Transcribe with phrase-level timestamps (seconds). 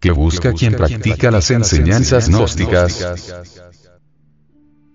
[0.00, 3.06] que busca quien practica las enseñanzas gnósticas.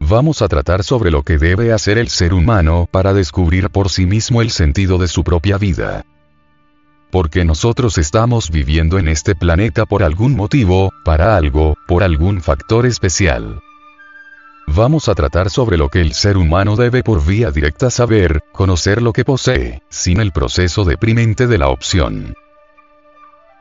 [0.00, 4.06] Vamos a tratar sobre lo que debe hacer el ser humano para descubrir por sí
[4.06, 6.04] mismo el sentido de su propia vida.
[7.10, 12.86] Porque nosotros estamos viviendo en este planeta por algún motivo, para algo, por algún factor
[12.86, 13.60] especial.
[14.66, 19.00] Vamos a tratar sobre lo que el ser humano debe por vía directa saber, conocer
[19.02, 22.34] lo que posee, sin el proceso deprimente de la opción.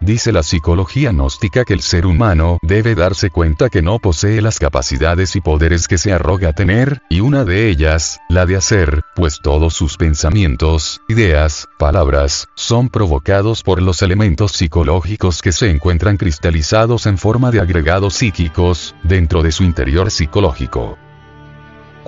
[0.00, 4.60] Dice la psicología gnóstica que el ser humano debe darse cuenta que no posee las
[4.60, 9.40] capacidades y poderes que se arroga tener, y una de ellas, la de hacer, pues
[9.42, 17.06] todos sus pensamientos, ideas, palabras, son provocados por los elementos psicológicos que se encuentran cristalizados
[17.06, 20.96] en forma de agregados psíquicos, dentro de su interior psicológico.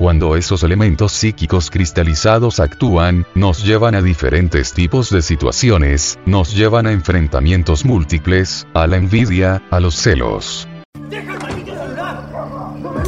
[0.00, 6.86] Cuando esos elementos psíquicos cristalizados actúan, nos llevan a diferentes tipos de situaciones, nos llevan
[6.86, 10.66] a enfrentamientos múltiples, a la envidia, a los celos.
[11.10, 12.24] ¡Deja el maldito celular!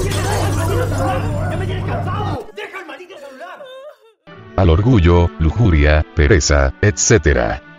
[0.04, 1.50] ¡Deja el maldito celular!
[1.50, 2.46] ¡Ya me tienes cansado!
[2.54, 3.62] ¡Deja el maldito celular!
[4.56, 7.71] Al orgullo, lujuria, pereza, etc.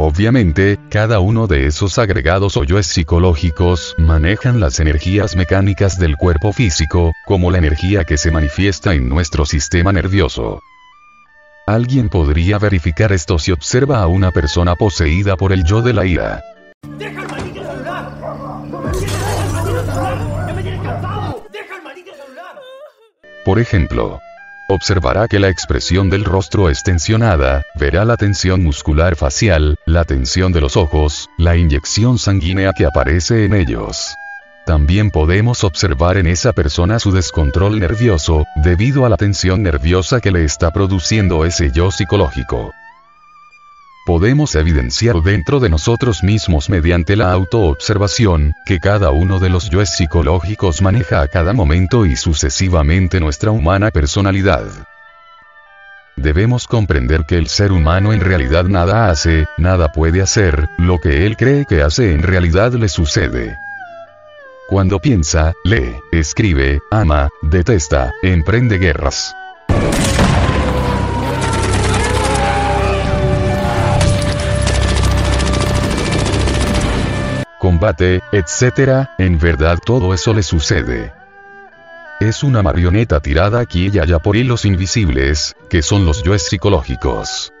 [0.00, 6.52] Obviamente, cada uno de esos agregados o yoes psicológicos manejan las energías mecánicas del cuerpo
[6.52, 10.60] físico, como la energía que se manifiesta en nuestro sistema nervioso.
[11.66, 16.06] Alguien podría verificar esto si observa a una persona poseída por el yo de la
[16.06, 16.44] ira.
[16.96, 18.12] ¡Deja el maldito celular!
[19.00, 20.46] ¡Deja el maldito celular!
[20.46, 21.44] ¡Ya me tienes cansado!
[21.52, 22.54] ¡Deja el maldito celular!
[23.44, 24.20] Por ejemplo,
[24.70, 30.52] Observará que la expresión del rostro es tensionada, verá la tensión muscular facial, la tensión
[30.52, 34.14] de los ojos, la inyección sanguínea que aparece en ellos.
[34.66, 40.30] También podemos observar en esa persona su descontrol nervioso, debido a la tensión nerviosa que
[40.30, 42.74] le está produciendo ese yo psicológico
[44.08, 49.90] podemos evidenciar dentro de nosotros mismos mediante la autoobservación, que cada uno de los yoes
[49.90, 54.64] psicológicos maneja a cada momento y sucesivamente nuestra humana personalidad.
[56.16, 61.26] Debemos comprender que el ser humano en realidad nada hace, nada puede hacer, lo que
[61.26, 63.58] él cree que hace en realidad le sucede.
[64.70, 69.34] Cuando piensa, lee, escribe, ama, detesta, emprende guerras.
[77.78, 81.12] Combate, etc., en verdad todo eso le sucede.
[82.18, 87.52] Es una marioneta tirada aquí y allá por hilos invisibles, que son los yoes psicológicos.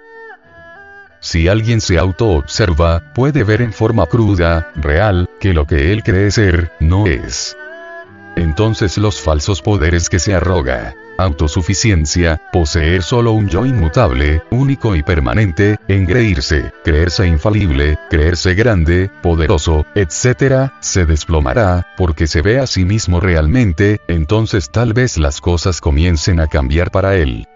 [1.20, 6.32] Si alguien se auto-observa, puede ver en forma cruda, real, que lo que él cree
[6.32, 7.56] ser, no es.
[8.38, 15.02] Entonces los falsos poderes que se arroga, autosuficiencia, poseer solo un yo inmutable, único y
[15.02, 22.84] permanente, engreírse, creerse infalible, creerse grande, poderoso, etc., se desplomará, porque se ve a sí
[22.84, 27.48] mismo realmente, entonces tal vez las cosas comiencen a cambiar para él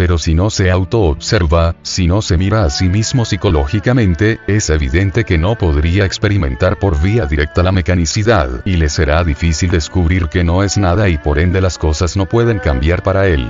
[0.00, 5.26] pero si no se autoobserva, si no se mira a sí mismo psicológicamente, es evidente
[5.26, 10.42] que no podría experimentar por vía directa la mecanicidad, y le será difícil descubrir que
[10.42, 13.46] no es nada y por ende las cosas no pueden cambiar para él.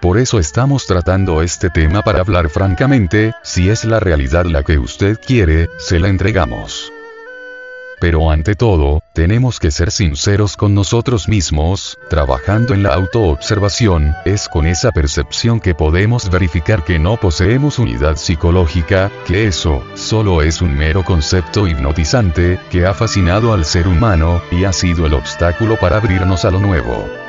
[0.00, 4.78] Por eso estamos tratando este tema para hablar francamente, si es la realidad la que
[4.78, 6.92] usted quiere, se la entregamos.
[8.00, 14.48] Pero ante todo, tenemos que ser sinceros con nosotros mismos, trabajando en la autoobservación, es
[14.48, 20.62] con esa percepción que podemos verificar que no poseemos unidad psicológica, que eso, solo es
[20.62, 25.76] un mero concepto hipnotizante, que ha fascinado al ser humano, y ha sido el obstáculo
[25.78, 27.19] para abrirnos a lo nuevo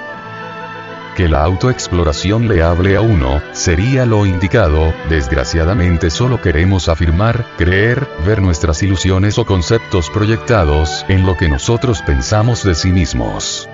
[1.15, 8.07] que la autoexploración le hable a uno, sería lo indicado, desgraciadamente solo queremos afirmar, creer,
[8.25, 13.69] ver nuestras ilusiones o conceptos proyectados en lo que nosotros pensamos de sí mismos.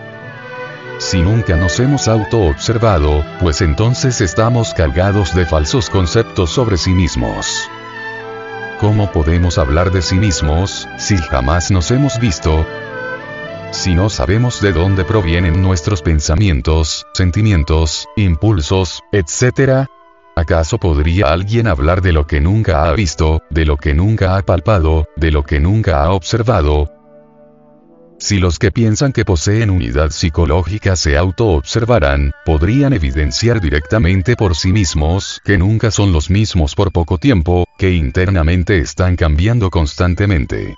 [0.99, 7.69] Si nunca nos hemos autoobservado, pues entonces estamos cargados de falsos conceptos sobre sí mismos.
[8.79, 12.65] ¿Cómo podemos hablar de sí mismos, si jamás nos hemos visto,
[13.71, 19.87] si no sabemos de dónde provienen nuestros pensamientos, sentimientos, impulsos, etc.,
[20.35, 24.41] ¿acaso podría alguien hablar de lo que nunca ha visto, de lo que nunca ha
[24.41, 26.91] palpado, de lo que nunca ha observado?
[28.19, 34.71] Si los que piensan que poseen unidad psicológica se auto-observaran, podrían evidenciar directamente por sí
[34.71, 40.77] mismos que nunca son los mismos por poco tiempo, que internamente están cambiando constantemente.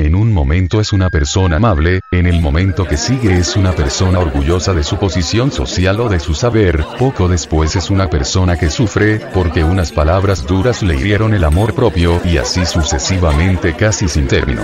[0.00, 4.20] En un momento es una persona amable, en el momento que sigue es una persona
[4.20, 8.70] orgullosa de su posición social o de su saber, poco después es una persona que
[8.70, 14.28] sufre, porque unas palabras duras le hirieron el amor propio y así sucesivamente casi sin
[14.28, 14.62] término.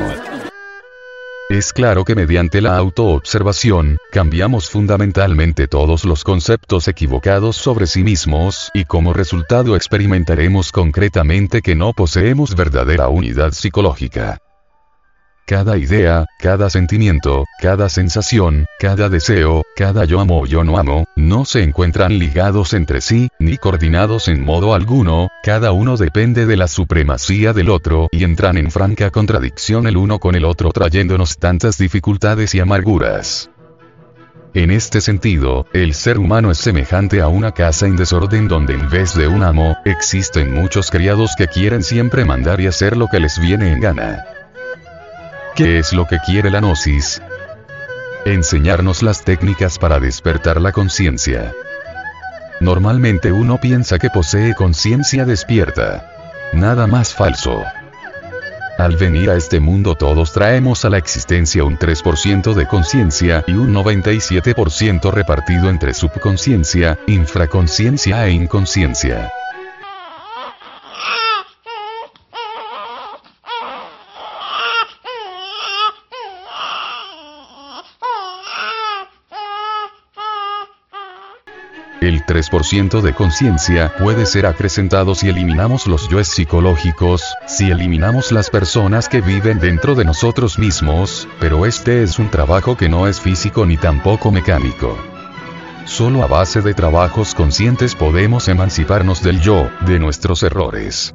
[1.51, 8.71] Es claro que mediante la autoobservación, cambiamos fundamentalmente todos los conceptos equivocados sobre sí mismos,
[8.73, 14.39] y como resultado experimentaremos concretamente que no poseemos verdadera unidad psicológica.
[15.47, 21.05] Cada idea, cada sentimiento, cada sensación, cada deseo, cada yo amo o yo no amo,
[21.17, 26.57] no se encuentran ligados entre sí, ni coordinados en modo alguno, cada uno depende de
[26.57, 31.37] la supremacía del otro y entran en franca contradicción el uno con el otro trayéndonos
[31.37, 33.51] tantas dificultades y amarguras.
[34.55, 38.89] En este sentido, el ser humano es semejante a una casa en desorden donde en
[38.89, 43.21] vez de un amo, existen muchos criados que quieren siempre mandar y hacer lo que
[43.21, 44.25] les viene en gana.
[45.55, 47.23] ¿Qué es lo que quiere la Gnosis?
[48.25, 51.53] Enseñarnos las técnicas para despertar la conciencia.
[52.59, 56.11] Normalmente uno piensa que posee conciencia despierta.
[56.55, 57.63] Nada más falso.
[58.79, 63.53] Al venir a este mundo todos traemos a la existencia un 3% de conciencia y
[63.53, 69.31] un 97% repartido entre subconsciencia, infraconciencia e inconsciencia.
[82.27, 89.09] 3% de conciencia puede ser acrecentado si eliminamos los yoes psicológicos, si eliminamos las personas
[89.09, 93.67] que viven dentro de nosotros mismos, pero este es un trabajo que no es físico
[93.67, 94.97] ni tampoco mecánico.
[95.85, 101.15] Solo a base de trabajos conscientes podemos emanciparnos del yo, de nuestros errores.